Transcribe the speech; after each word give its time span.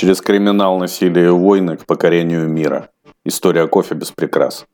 Через 0.00 0.22
криминал, 0.22 0.78
насилие 0.78 1.26
и 1.26 1.28
войны 1.28 1.76
к 1.76 1.84
покорению 1.84 2.48
мира. 2.48 2.88
История 3.26 3.66
кофе 3.66 3.94
без 3.94 4.10
прикрас. 4.10 4.64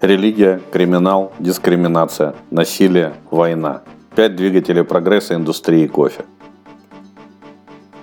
Религия, 0.00 0.60
криминал, 0.72 1.32
дискриминация, 1.38 2.34
насилие, 2.50 3.14
война. 3.30 3.82
Пять 4.16 4.34
двигателей 4.34 4.82
прогресса 4.82 5.36
индустрии 5.36 5.86
кофе. 5.86 6.24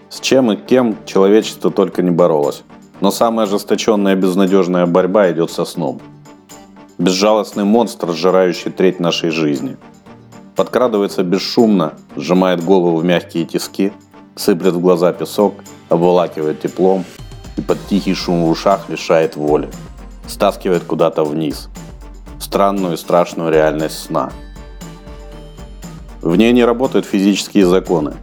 С 0.09 0.21
чем 0.21 0.53
и 0.53 0.55
кем 0.55 0.95
человечество 1.05 1.69
только 1.69 2.01
не 2.01 2.11
боролось. 2.11 2.63
Но 3.01 3.11
самая 3.11 3.45
ожесточенная 3.45 4.15
безнадежная 4.15 4.85
борьба 4.85 5.29
идет 5.33 5.51
со 5.51 5.65
сном. 5.65 5.99
Безжалостный 6.97 7.65
монстр, 7.65 8.13
сжирающий 8.13 8.71
треть 8.71 9.01
нашей 9.01 9.31
жизни. 9.31 9.75
Подкрадывается 10.55 11.23
бесшумно, 11.23 11.95
сжимает 12.15 12.63
голову 12.63 12.95
в 12.95 13.03
мягкие 13.03 13.43
тиски– 13.43 13.91
сыплет 14.37 14.73
в 14.73 14.79
глаза 14.79 15.11
песок, 15.13 15.55
обволакивает 15.89 16.61
теплом 16.61 17.05
и 17.57 17.61
под 17.61 17.77
тихий 17.87 18.13
шум 18.13 18.45
в 18.45 18.49
ушах 18.49 18.89
лишает 18.89 19.35
воли, 19.35 19.69
стаскивает 20.27 20.83
куда-то 20.83 21.23
вниз, 21.23 21.69
в 22.37 22.43
странную 22.43 22.93
и 22.93 22.97
страшную 22.97 23.51
реальность 23.51 23.99
сна. 23.99 24.31
В 26.21 26.35
ней 26.35 26.51
не 26.51 26.65
работают 26.65 27.05
физические 27.05 27.65
законы. 27.65 28.13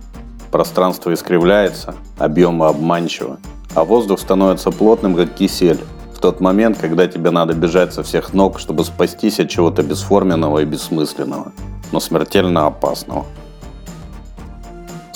Пространство 0.51 1.13
искривляется, 1.13 1.95
объемы 2.19 2.67
обманчиво, 2.67 3.39
а 3.75 3.85
воздух 3.85 4.21
становится 4.21 4.71
плотным, 4.71 5.17
как 5.17 5.35
кисель, 5.35 5.81
в 6.15 6.21
тот 6.21 6.41
момент, 6.41 6.79
когда 6.79 7.07
тебе 7.07 7.31
надо 7.31 7.55
бежать 7.55 7.93
со 7.93 8.03
всех 8.03 8.33
ног, 8.33 8.59
чтобы 8.59 8.85
спастись 8.85 9.41
от 9.41 9.51
чего-то 9.51 9.83
бесформенного 9.83 10.61
и 10.61 10.65
бессмысленного, 10.65 11.53
но 11.93 12.01
смертельно 12.01 12.67
опасного. 12.67 13.27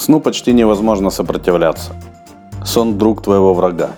Сну 0.08 0.20
почти 0.20 0.54
невозможно 0.54 1.10
сопротивляться. 1.10 1.92
Сон– 2.64 2.96
друг 2.98 3.20
твоего 3.20 3.52
врага. 3.52 3.90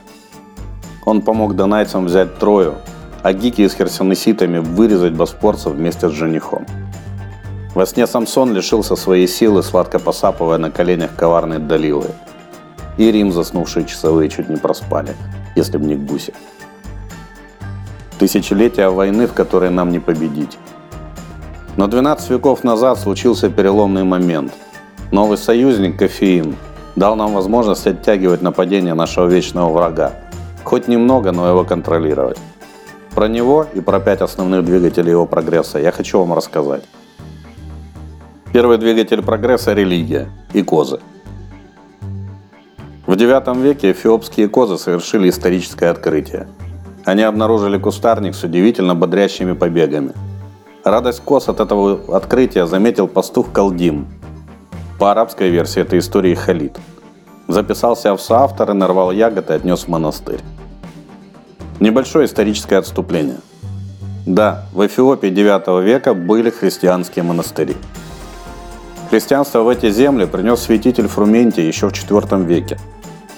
Он 1.06 1.22
помог 1.22 1.54
донайцам 1.54 2.06
взять 2.06 2.36
Трою, 2.36 2.74
а 3.22 3.32
гики 3.32 3.68
с 3.68 3.74
херсонеситами 3.74 4.58
вырезать 4.58 5.12
боспорцев 5.12 5.74
вместе 5.74 6.08
с 6.08 6.12
женихом. 6.12 6.66
Во 7.76 7.86
сне 7.86 8.08
Самсон 8.08 8.52
лишился 8.52 8.96
своей 8.96 9.28
силы, 9.28 9.62
сладко 9.62 10.00
посапывая 10.00 10.58
на 10.58 10.72
коленях 10.72 11.14
коварной 11.14 11.60
Далилы. 11.60 12.08
И 12.98 13.12
Рим, 13.12 13.30
заснувшие 13.30 13.84
часовые, 13.84 14.28
чуть 14.30 14.48
не 14.48 14.56
проспали, 14.56 15.14
если 15.54 15.78
б 15.78 15.86
не 15.86 15.94
гуси. 15.94 16.34
Тысячелетия 18.18 18.88
войны, 18.88 19.28
в 19.28 19.32
которой 19.32 19.70
нам 19.70 19.90
не 19.90 20.00
победить. 20.00 20.58
Но 21.76 21.86
12 21.86 22.30
веков 22.30 22.64
назад 22.64 22.98
случился 22.98 23.48
переломный 23.48 24.02
момент– 24.02 24.52
Новый 25.12 25.38
союзник, 25.38 25.98
кофеин, 25.98 26.54
дал 26.94 27.16
нам 27.16 27.34
возможность 27.34 27.84
оттягивать 27.84 28.42
нападение 28.42 28.94
нашего 28.94 29.26
вечного 29.26 29.72
врага. 29.72 30.12
Хоть 30.62 30.86
немного, 30.86 31.32
но 31.32 31.48
его 31.48 31.64
контролировать. 31.64 32.38
Про 33.14 33.26
него 33.26 33.66
и 33.74 33.80
про 33.80 33.98
пять 33.98 34.20
основных 34.20 34.64
двигателей 34.64 35.10
его 35.10 35.26
прогресса 35.26 35.80
я 35.80 35.90
хочу 35.90 36.20
вам 36.20 36.32
рассказать. 36.32 36.84
Первый 38.52 38.78
двигатель 38.78 39.20
прогресса– 39.20 39.72
религия 39.74 40.28
и 40.52 40.62
козы. 40.62 41.00
В 43.06 43.12
IX 43.12 43.60
веке 43.60 43.90
эфиопские 43.90 44.48
козы 44.48 44.78
совершили 44.78 45.28
историческое 45.28 45.90
открытие. 45.90 46.46
Они 47.04 47.24
обнаружили 47.24 47.78
кустарник 47.78 48.36
с 48.36 48.44
удивительно 48.44 48.94
бодрящими 48.94 49.54
побегами. 49.54 50.12
Радость 50.84 51.20
коз 51.24 51.48
от 51.48 51.58
этого 51.58 52.16
открытия 52.16 52.66
заметил 52.66 53.08
пастух 53.08 53.50
Калдим, 53.52 54.06
по 55.00 55.12
арабской 55.12 55.48
версии 55.48 55.80
этой 55.80 55.98
истории 55.98 56.34
Халид. 56.34 56.76
Записался 57.48 58.14
в 58.14 58.20
соавторы, 58.20 58.74
нарвал 58.74 59.10
ягод 59.12 59.50
и 59.50 59.54
отнес 59.54 59.84
в 59.84 59.88
монастырь. 59.88 60.40
Небольшое 61.80 62.26
историческое 62.26 62.76
отступление. 62.76 63.38
Да, 64.26 64.66
в 64.74 64.86
Эфиопии 64.86 65.30
9 65.30 65.82
века 65.82 66.12
были 66.12 66.50
христианские 66.50 67.22
монастыри. 67.22 67.76
Христианство 69.08 69.60
в 69.60 69.68
эти 69.70 69.90
земли 69.90 70.26
принес 70.26 70.60
святитель 70.60 71.08
Фрументий 71.08 71.66
еще 71.66 71.88
в 71.88 71.92
IV 71.92 72.44
веке. 72.44 72.78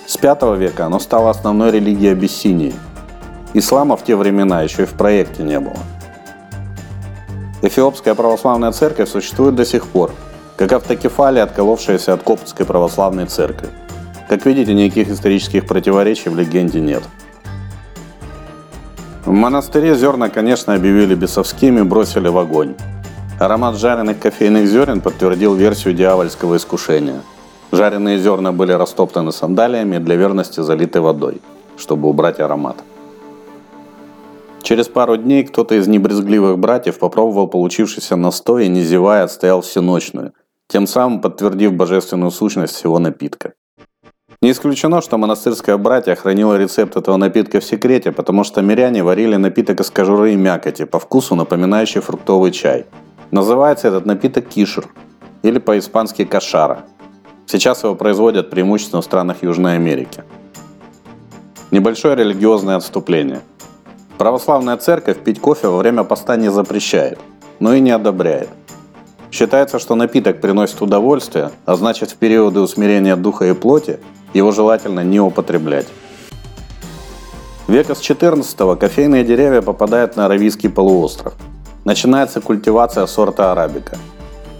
С 0.08 0.20
V 0.20 0.56
века 0.56 0.86
оно 0.86 0.98
стало 0.98 1.30
основной 1.30 1.70
религией 1.70 2.10
Абиссинии. 2.10 2.74
Ислама 3.54 3.96
в 3.96 4.02
те 4.02 4.16
времена 4.16 4.62
еще 4.62 4.82
и 4.82 4.86
в 4.86 4.94
проекте 4.94 5.44
не 5.44 5.60
было. 5.60 5.78
Эфиопская 7.62 8.16
православная 8.16 8.72
церковь 8.72 9.08
существует 9.08 9.54
до 9.54 9.64
сих 9.64 9.86
пор– 9.86 10.10
как 10.56 10.72
автокефалия, 10.72 11.42
отколовшаяся 11.42 12.12
от 12.14 12.22
Коптской 12.22 12.66
православной 12.66 13.26
церкви. 13.26 13.68
Как 14.28 14.46
видите, 14.46 14.74
никаких 14.74 15.08
исторических 15.08 15.66
противоречий 15.66 16.30
в 16.30 16.36
легенде 16.36 16.80
нет. 16.80 17.02
В 19.24 19.30
монастыре 19.30 19.94
зерна, 19.94 20.28
конечно, 20.28 20.74
объявили 20.74 21.14
бесовскими, 21.14 21.82
бросили 21.82 22.28
в 22.28 22.38
огонь. 22.38 22.74
Аромат 23.38 23.76
жареных 23.76 24.18
кофейных 24.18 24.66
зерен 24.66 25.00
подтвердил 25.00 25.54
версию 25.54 25.94
дьявольского 25.94 26.56
искушения. 26.56 27.22
Жареные 27.72 28.18
зерна 28.18 28.52
были 28.52 28.72
растоптаны 28.72 29.32
сандалиями 29.32 29.98
для 29.98 30.16
верности 30.16 30.60
залиты 30.60 31.00
водой, 31.00 31.40
чтобы 31.76 32.08
убрать 32.08 32.40
аромат. 32.40 32.76
Через 34.62 34.88
пару 34.88 35.16
дней 35.16 35.44
кто-то 35.44 35.74
из 35.74 35.88
небрезгливых 35.88 36.58
братьев 36.58 36.98
попробовал 36.98 37.48
получившийся 37.48 38.16
настой 38.16 38.66
и, 38.66 38.68
не 38.68 38.82
зевая, 38.82 39.24
отстоял 39.24 39.60
всеночную, 39.60 40.32
тем 40.68 40.86
самым 40.86 41.20
подтвердив 41.20 41.72
божественную 41.72 42.30
сущность 42.30 42.74
всего 42.74 42.98
напитка. 42.98 43.54
Не 44.40 44.50
исключено, 44.50 45.00
что 45.02 45.18
монастырское 45.18 45.76
братья 45.76 46.14
хранило 46.14 46.58
рецепт 46.58 46.96
этого 46.96 47.16
напитка 47.16 47.60
в 47.60 47.64
секрете, 47.64 48.10
потому 48.10 48.42
что 48.42 48.60
миряне 48.62 49.04
варили 49.04 49.36
напиток 49.36 49.80
из 49.80 49.90
кожуры 49.90 50.32
и 50.32 50.36
мякоти, 50.36 50.84
по 50.84 50.98
вкусу 50.98 51.34
напоминающий 51.34 52.00
фруктовый 52.00 52.50
чай. 52.50 52.86
Называется 53.30 53.88
этот 53.88 54.04
напиток 54.04 54.48
кишер, 54.48 54.88
или 55.42 55.58
по-испански 55.58 56.24
кашара. 56.24 56.84
Сейчас 57.46 57.82
его 57.82 57.94
производят 57.94 58.50
преимущественно 58.50 59.02
в 59.02 59.04
странах 59.04 59.42
Южной 59.42 59.74
Америки. 59.74 60.24
Небольшое 61.70 62.16
религиозное 62.16 62.76
отступление. 62.76 63.40
Православная 64.18 64.76
церковь 64.76 65.18
пить 65.18 65.40
кофе 65.40 65.68
во 65.68 65.78
время 65.78 66.04
поста 66.04 66.36
не 66.36 66.50
запрещает, 66.50 67.18
но 67.60 67.74
и 67.74 67.80
не 67.80 67.90
одобряет. 67.90 68.48
Считается, 69.32 69.78
что 69.78 69.94
напиток 69.94 70.42
приносит 70.42 70.82
удовольствие, 70.82 71.52
а 71.64 71.74
значит 71.74 72.10
в 72.10 72.16
периоды 72.16 72.60
усмирения 72.60 73.16
духа 73.16 73.46
и 73.46 73.54
плоти 73.54 73.98
его 74.34 74.52
желательно 74.52 75.00
не 75.00 75.20
употреблять. 75.20 75.86
Века 77.66 77.94
с 77.94 78.00
14 78.00 78.78
кофейные 78.78 79.24
деревья 79.24 79.62
попадают 79.62 80.16
на 80.16 80.26
Аравийский 80.26 80.68
полуостров. 80.68 81.32
Начинается 81.86 82.42
культивация 82.42 83.06
сорта 83.06 83.52
арабика. 83.52 83.96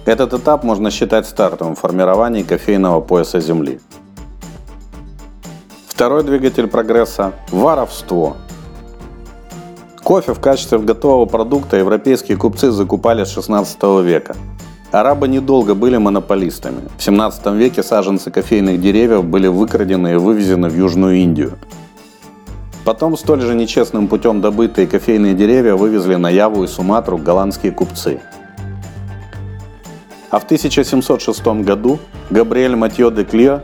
Этот 0.07 0.33
этап 0.33 0.65
можно 0.65 0.91
считать 0.91 1.27
стартовым 1.27 1.77
в 1.77 1.79
формировании 1.79 2.43
кофейного 2.43 3.03
пояса 3.03 3.41
Земли. 3.41 3.79
Второй 5.87 6.25
двигатель 6.25 6.67
прогресса– 6.67 7.35
воровство. 7.51 8.39
Кофе 10.03 10.33
в 10.33 10.41
качестве 10.41 10.79
готового 10.79 11.27
продукта 11.27 11.77
европейские 11.77 12.39
купцы 12.39 12.71
закупали 12.71 13.25
с 13.25 13.33
16 13.33 13.83
века– 14.03 14.35
Арабы 14.93 15.27
недолго 15.27 15.75
были 15.75 15.97
монополистами. 15.97 16.83
В 16.99 17.03
17 17.03 17.47
веке 17.55 17.83
саженцы 17.83 18.31
кофейных 18.31 18.79
деревьев 18.79 19.25
были 19.25 19.47
выкрадены 19.47 20.13
и 20.13 20.17
вывезены 20.17 20.69
в 20.69 20.77
Южную 20.77 21.17
Индию. 21.17 21.53
Потом 22.85 23.17
столь 23.17 23.41
же 23.41 23.55
нечестным 23.55 24.07
путем 24.07 24.43
добытые 24.43 24.87
кофейные 24.87 25.33
деревья 25.33 25.77
вывезли 25.77 26.17
на 26.17 26.29
Яву 26.29 26.65
и 26.65 26.67
Суматру 26.67 27.17
голландские 27.17 27.73
купцы. 27.73 28.21
А 30.31 30.39
в 30.39 30.45
1706 30.45 31.47
году 31.65 31.99
Габриэль 32.29 32.77
Матье 32.77 33.11
де 33.11 33.25
Клио, 33.25 33.63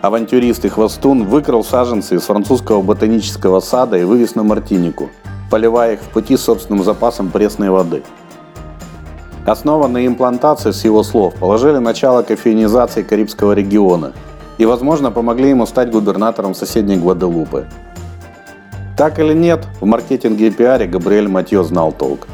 авантюрист 0.00 0.64
и 0.64 0.68
хвостун, 0.68 1.26
выкрал 1.26 1.62
саженцы 1.62 2.16
из 2.16 2.22
французского 2.22 2.82
ботанического 2.82 3.60
сада 3.60 3.98
и 3.98 4.02
вывез 4.02 4.34
на 4.34 4.42
Мартинику, 4.42 5.10
поливая 5.48 5.92
их 5.92 6.00
в 6.00 6.08
пути 6.08 6.36
собственным 6.36 6.82
запасом 6.82 7.30
пресной 7.30 7.70
воды– 7.70 8.02
Основанные 9.46 10.08
имплантации, 10.08 10.72
с 10.72 10.84
его 10.84 11.04
слов, 11.04 11.34
положили 11.36 11.78
начало 11.78 12.22
кофеинизации 12.22 13.02
Карибского 13.04 13.52
региона 13.52 14.12
и, 14.58 14.66
возможно, 14.66 15.12
помогли 15.12 15.50
ему 15.50 15.66
стать 15.66 15.92
губернатором 15.92 16.52
соседней 16.52 16.96
Гваделупы. 16.96 17.66
Так 18.96 19.20
или 19.20 19.34
нет, 19.34 19.64
в 19.80 19.86
маркетинге 19.86 20.48
и 20.48 20.50
пиаре 20.50 20.88
Габриэль 20.88 21.28
Матье 21.28 21.62
знал 21.62 21.92
толк. 21.92 22.26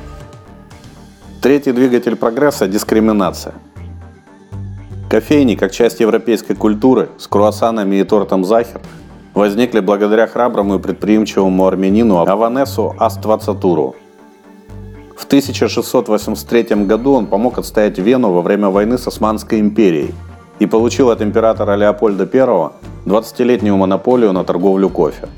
Третий 1.43 1.73
двигатель 1.73 2.17
прогресса– 2.17 2.67
дискриминация. 2.69 3.53
Кофейни, 5.11 5.55
как 5.55 5.71
часть 5.73 6.01
европейской 6.01 6.55
культуры, 6.55 7.11
с 7.19 7.27
круассанами 7.27 7.97
и 7.97 8.05
тортом 8.05 8.43
Захер, 8.43 8.81
возникли 9.35 9.81
благодаря 9.81 10.27
храброму 10.27 10.77
и 10.77 10.79
предприимчивому 10.79 11.67
армянину 11.67 12.17
Аванесу 12.17 12.95
Аствацатуру– 12.99 13.97
в 15.23 15.25
1683 15.25 16.85
году 16.85 17.13
он 17.13 17.27
помог 17.27 17.59
отстоять 17.59 17.99
Вену 17.99 18.33
во 18.33 18.43
время 18.43 18.69
войны 18.71 18.99
с 18.99 19.07
Османской 19.07 19.61
империей 19.61 20.13
и 20.59 20.67
получил 20.67 21.11
от 21.11 21.23
императора 21.23 21.77
Леопольда 21.77 22.25
I 22.25 22.71
20-летнюю 23.07 23.77
монополию 23.77 24.33
на 24.33 24.43
торговлю 24.43 24.89
кофе. 24.89 25.29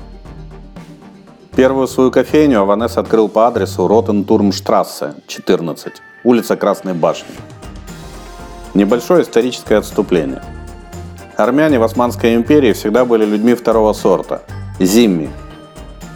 Первую 1.55 1.87
свою 1.87 2.09
кофейню 2.09 2.61
Аванес 2.61 2.97
открыл 2.97 3.29
по 3.29 3.47
адресу 3.47 3.87
Ротентурмштрассе, 3.87 5.13
14, 5.27 5.93
улица 6.23 6.55
Красной 6.55 6.93
Башни. 6.93 7.35
Небольшое 8.73 9.21
историческое 9.21 9.77
отступление. 9.77 10.41
Армяне 11.37 11.77
в 11.77 11.83
Османской 11.83 12.33
империи 12.33 12.73
всегда 12.73 13.05
были 13.05 13.23
людьми 13.23 13.53
второго 13.53 13.93
сорта– 13.93 14.41
зимми. 14.79 15.29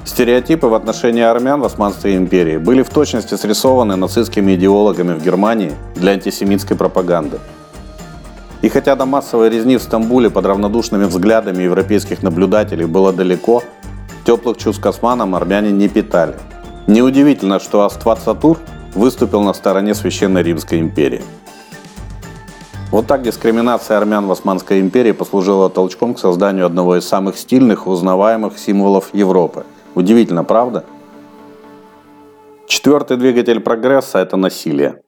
Стереотипы 0.09 0.65
в 0.65 0.73
отношении 0.73 1.21
армян 1.21 1.61
в 1.61 1.65
Османской 1.65 2.17
империи 2.17 2.57
были 2.57 2.81
в 2.81 2.89
точности 2.89 3.35
срисованы 3.35 3.95
нацистскими 3.95 4.56
идеологами 4.56 5.13
в 5.13 5.23
Германии 5.23 5.71
для 5.94 6.13
антисемитской 6.13 6.75
пропаганды. 6.75 7.38
И 8.63 8.69
хотя 8.69 8.95
до 8.95 9.06
массовой 9.06 9.50
резни 9.50 9.77
в 9.77 9.83
Стамбуле 9.83 10.31
под 10.31 10.47
равнодушными 10.47 11.06
взглядами 11.06 11.61
европейских 11.61 12.23
наблюдателей 12.23 12.85
было 12.85 13.13
далеко, 13.13 13.61
теплых 14.25 14.57
чувств 14.57 14.81
к 14.81 14.85
османам 14.88 15.35
армяне 15.35 15.69
не 15.69 15.88
питали. 15.88 16.33
Неудивительно, 16.88 17.59
что 17.59 17.85
Астват 17.85 18.19
Сатур 18.19 18.57
выступил 18.95 19.44
на 19.44 19.53
стороне 19.53 19.94
Священной 19.94 20.41
Римской 20.41 20.79
империи. 20.79 21.21
Вот 22.89 23.06
так 23.06 23.21
дискриминация 23.21 23.97
армян 23.97 24.25
в 24.25 24.31
Османской 24.31 24.79
империи 24.79 25.11
послужила 25.11 25.69
толчком 25.69 26.15
к 26.15 26.19
созданию 26.19 26.65
одного 26.65 26.97
из 26.97 27.07
самых 27.07 27.38
стильных 27.38 27.85
и 27.85 27.89
узнаваемых 27.89 28.57
символов 28.57 29.09
Европы. 29.13 29.65
Удивительно, 29.95 30.44
правда? 30.44 30.86
Четвертый 32.68 33.18
двигатель 33.18 33.59
прогресса– 33.59 34.19
это 34.19 34.38
насилие. 34.38 35.01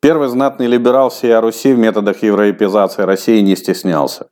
Первый 0.00 0.28
знатный 0.28 0.66
либерал 0.66 1.08
всей 1.08 1.38
Руси 1.38 1.72
в 1.72 1.78
методах 1.78 2.22
европеизации 2.22 3.02
России 3.02 3.40
не 3.40 3.56
стеснялся. 3.56 4.28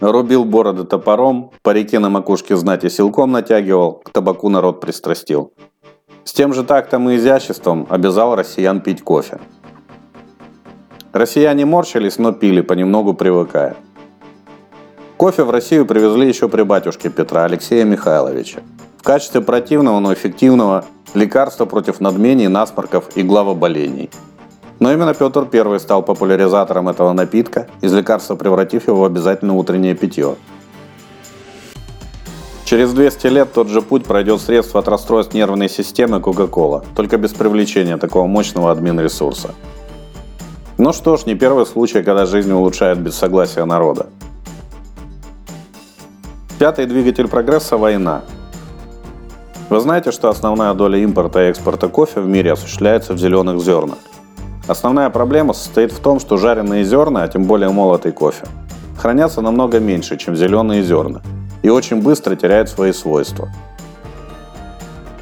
Рубил 0.00 0.44
бороды 0.44 0.84
топором, 0.84 1.50
парики 1.62 1.98
на 1.98 2.08
макушке 2.10 2.56
знати 2.56 2.88
силком 2.88 3.32
натягивал, 3.32 3.94
к 3.94 4.10
табаку 4.10 4.48
народ 4.48 4.80
пристрастил. 4.80 5.52
С 6.24 6.32
тем 6.32 6.52
же 6.54 6.62
тактом 6.62 7.08
и 7.10 7.16
изяществом 7.16 7.86
обязал 7.88 8.36
россиян 8.36 8.80
пить 8.80 9.02
кофе. 9.02 9.40
Россияне 11.12 11.64
морщились, 11.64 12.18
но 12.18 12.32
пили, 12.32 12.60
понемногу 12.60 13.14
привыкая. 13.14 13.76
Кофе 15.18 15.42
в 15.42 15.50
Россию 15.50 15.84
привезли 15.84 16.28
еще 16.28 16.48
при 16.48 16.62
батюшке 16.62 17.10
Петра 17.10 17.42
Алексея 17.42 17.84
Михайловича. 17.84 18.60
В 18.98 19.02
качестве 19.02 19.40
противного, 19.40 19.98
но 19.98 20.14
эффективного 20.14 20.84
лекарства 21.12 21.64
против 21.64 21.98
надмений, 21.98 22.46
насморков 22.46 23.16
и 23.16 23.22
главоболений. 23.22 24.10
Но 24.78 24.92
именно 24.92 25.14
Петр 25.14 25.48
I 25.52 25.80
стал 25.80 26.04
популяризатором 26.04 26.88
этого 26.88 27.12
напитка, 27.12 27.66
из 27.80 27.92
лекарства 27.92 28.36
превратив 28.36 28.86
его 28.86 29.00
в 29.00 29.04
обязательно 29.04 29.56
утреннее 29.56 29.96
питье. 29.96 30.36
Через 32.64 32.92
200 32.92 33.26
лет 33.26 33.52
тот 33.52 33.66
же 33.66 33.82
путь 33.82 34.04
пройдет 34.04 34.40
средство 34.40 34.78
от 34.78 34.86
расстройств 34.86 35.34
нервной 35.34 35.68
системы 35.68 36.18
Coca-Cola, 36.18 36.84
только 36.94 37.16
без 37.16 37.32
привлечения 37.32 37.96
такого 37.96 38.28
мощного 38.28 38.70
админ-ресурса. 38.70 39.52
Ну 40.76 40.92
что 40.92 41.16
ж, 41.16 41.26
не 41.26 41.34
первый 41.34 41.66
случай, 41.66 42.04
когда 42.04 42.24
жизнь 42.24 42.52
улучшает 42.52 43.00
без 43.00 43.16
согласия 43.16 43.64
народа. 43.64 44.06
Пятый 46.58 46.86
двигатель 46.86 47.28
прогресса– 47.28 47.76
война. 47.78 48.22
Вы 49.70 49.80
знаете, 49.80 50.10
что 50.10 50.28
основная 50.28 50.74
доля 50.74 50.98
импорта 50.98 51.46
и 51.46 51.50
экспорта 51.50 51.88
кофе 51.88 52.20
в 52.20 52.26
мире 52.26 52.52
осуществляется 52.52 53.12
в 53.12 53.18
зеленых 53.18 53.60
зернах. 53.60 53.98
Основная 54.66 55.08
проблема 55.10 55.52
состоит 55.52 55.92
в 55.92 56.00
том, 56.00 56.18
что 56.18 56.36
жареные 56.36 56.84
зерна, 56.84 57.22
а 57.22 57.28
тем 57.28 57.44
более 57.44 57.70
молотый 57.70 58.12
кофе, 58.12 58.46
хранятся 58.98 59.40
намного 59.40 59.78
меньше, 59.78 60.16
чем 60.16 60.34
зеленые 60.34 60.82
зерна, 60.82 61.22
и 61.62 61.68
очень 61.68 62.02
быстро 62.02 62.34
теряют 62.34 62.68
свои 62.68 62.92
свойства– 62.92 63.48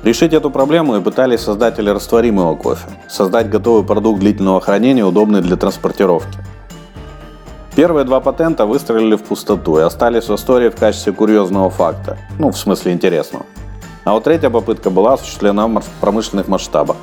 Решить 0.07 0.33
эту 0.35 0.51
проблему 0.51 0.97
и 0.97 1.01
пытались 1.01 1.41
создатели 1.41 1.91
растворимого 1.91 2.55
кофе. 2.55 2.87
Создать 3.09 3.51
готовый 3.51 3.85
продукт 3.85 4.21
длительного 4.21 4.61
хранения, 4.61 5.05
удобный 5.05 5.41
для 5.41 5.57
транспортировки. 5.57 6.39
Первые 7.77 8.05
два 8.05 8.21
патента 8.21 8.67
выстрелили 8.67 9.17
в 9.17 9.23
пустоту 9.23 9.79
и 9.79 9.83
остались 9.83 10.29
в 10.29 10.35
истории 10.35 10.71
в 10.71 10.77
качестве 10.77 11.13
курьезного 11.13 11.71
факта. 11.71 12.17
Ну, 12.39 12.51
в 12.51 12.59
смысле 12.59 12.93
интересного. 12.93 13.45
А 14.05 14.13
вот 14.15 14.25
третья 14.25 14.51
попытка 14.51 14.91
была 14.91 15.13
осуществлена 15.13 15.69
в 15.69 15.85
промышленных 16.01 16.49
масштабах. 16.49 16.97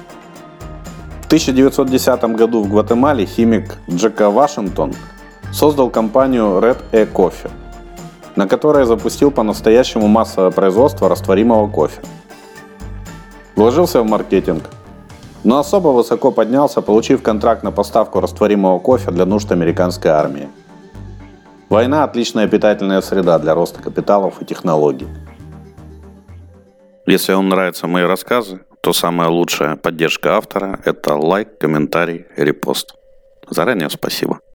В 1.22 1.26
1910 1.28 2.24
году 2.36 2.64
в 2.64 2.70
Гватемале 2.70 3.26
химик 3.26 3.76
Джека 3.90 4.30
Вашингтон 4.30 4.94
создал 5.52 5.90
компанию 5.90 6.60
Red 6.60 6.80
E 6.92 7.06
Coffee, 7.06 7.52
на 8.36 8.48
которой 8.48 8.86
запустил 8.86 9.32
по-настоящему 9.32 10.08
массовое 10.08 10.52
производство 10.52 11.08
растворимого 11.08 11.68
кофе– 11.68 12.02
Вложился 13.56 14.02
в 14.02 14.06
маркетинг, 14.08 14.64
но 15.44 15.60
особо 15.60 15.90
высоко 15.90 16.32
поднялся, 16.32 16.82
получив 16.82 17.22
контракт 17.22 17.62
на 17.62 17.72
поставку 17.72 18.20
растворимого 18.20 18.80
кофе 18.80 19.12
для 19.12 19.26
нужд 19.26 19.52
американской 19.52 20.10
армии. 20.10 20.50
Война– 21.74 22.04
отличная 22.06 22.48
питательная 22.48 23.02
среда 23.02 23.40
для 23.40 23.56
роста 23.56 23.82
капиталов 23.82 24.40
и 24.40 24.46
технологий. 24.46 25.08
Если 27.08 27.34
вам 27.34 27.50
нравятся 27.50 27.88
мои 27.88 28.04
рассказы, 28.04 28.60
то 28.82 28.94
самая 28.94 29.30
лучшая 29.30 29.76
поддержка 29.76 30.38
автора– 30.38 30.80
это 30.86 31.16
лайк, 31.16 31.58
комментарий, 31.58 32.28
репост. 32.38 32.94
Заранее 33.50 33.90
спасибо. 33.90 34.40